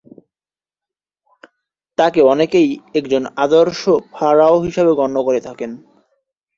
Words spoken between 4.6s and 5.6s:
হিসেবে গণ্য করে